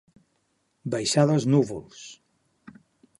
[0.95, 2.03] Baixar dels núvols.